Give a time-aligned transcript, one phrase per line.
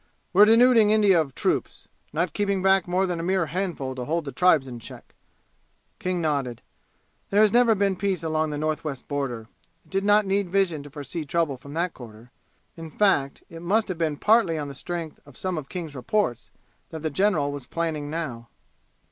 [0.33, 4.25] "We're denuding India of troops not keeping back more than a mere handful to hold
[4.25, 5.13] the tribes in check."
[5.99, 6.63] King nodded.
[7.29, 9.47] There has never been peace along the northwest border.
[9.85, 12.31] It did not need vision to foresee trouble from that quarter.
[12.75, 16.49] In fact it must have been partly on the strength of some of King's reports
[16.89, 18.49] that the general was planning now.